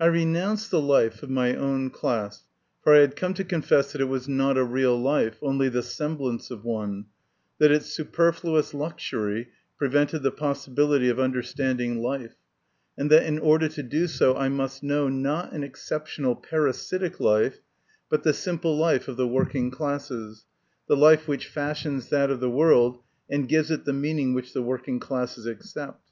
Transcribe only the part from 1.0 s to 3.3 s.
of my own class, for I had